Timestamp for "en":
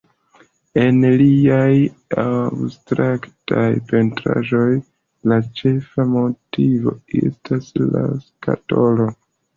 0.83-0.95